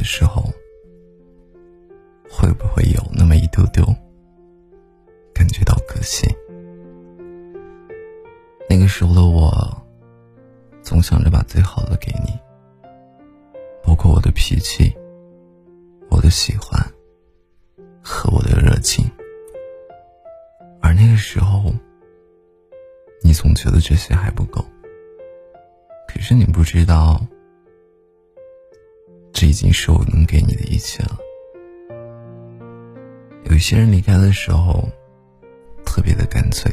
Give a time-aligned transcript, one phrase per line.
[0.00, 0.42] 的时候，
[2.26, 3.84] 会不会有那么一丢丢
[5.34, 6.26] 感觉到可惜？
[8.66, 9.52] 那个时候的我，
[10.80, 12.32] 总想着把最好的给你，
[13.82, 14.90] 包括我的脾气、
[16.08, 16.82] 我的喜欢
[18.02, 19.04] 和我的热情。
[20.80, 21.70] 而那个时候，
[23.22, 24.64] 你总觉得这些还不够。
[26.08, 27.20] 可是你不知道。
[29.40, 31.16] 这已经是我能给你的一切了。
[33.44, 34.86] 有些人离开的时候，
[35.82, 36.70] 特别的干脆，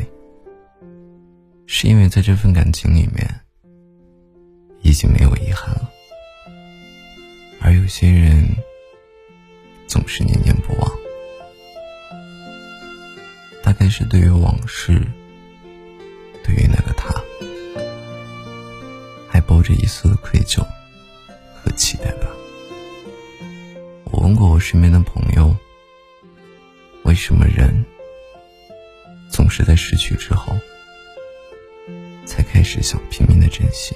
[1.65, 3.25] 是因为在这份感情里面，
[4.81, 5.89] 已经没有遗憾了。
[7.61, 8.45] 而有些人，
[9.87, 10.91] 总是念念不忘，
[13.63, 15.01] 大概是对于往事，
[16.43, 17.15] 对于那个他，
[19.29, 20.61] 还抱着一丝的愧疚
[24.57, 25.55] 我身边的朋友，
[27.03, 27.85] 为什么人
[29.29, 30.51] 总是在失去之后，
[32.25, 33.95] 才开始想拼命的珍惜？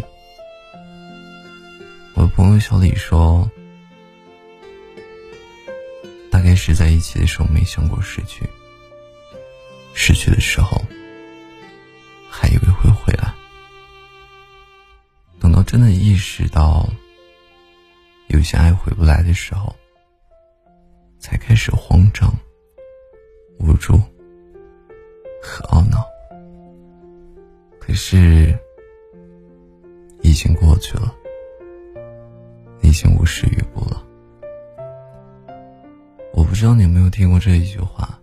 [2.14, 3.50] 我的朋友小李说，
[6.30, 8.48] 大概是在一起的时候没想过失去，
[9.96, 10.80] 失去的时候
[12.30, 13.34] 还以为会回来，
[15.40, 16.88] 等到真的意识到
[18.28, 19.76] 有些爱回不来的时候。
[21.22, 22.34] 才开始慌张、
[23.60, 23.94] 无助
[25.40, 26.04] 和懊恼，
[27.80, 28.58] 可是
[30.24, 31.14] 已经过去了，
[32.82, 34.04] 你已经无事于不了。
[36.34, 38.20] 我不知道你有没有听过这一句话：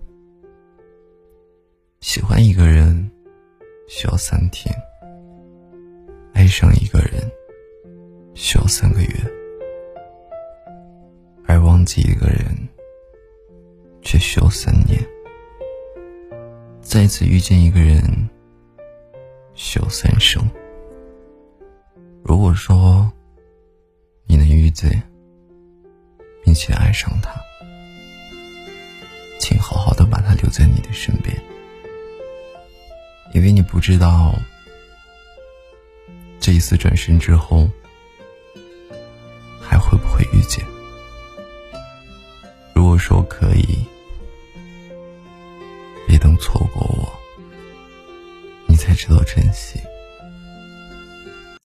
[2.00, 3.08] 喜欢一个人
[3.86, 4.74] 需要三天，
[6.34, 7.30] 爱上一个人
[8.34, 9.14] 需要三个月，
[11.46, 12.57] 而忘记一个人。
[14.10, 14.98] 却需要三年，
[16.80, 18.02] 再次遇见一个人
[19.52, 20.42] 需要三生。
[22.24, 23.06] 如果说
[24.24, 24.90] 你能遇见
[26.42, 27.38] 并且爱上他，
[29.38, 31.38] 请好好的把他留在你的身边，
[33.34, 34.34] 因为你不知道
[36.40, 37.68] 这一次转身之后
[39.60, 40.64] 还会不会遇见。
[42.74, 43.86] 如果说可以。
[46.38, 47.12] 错过我，
[48.66, 49.80] 你才知道珍惜。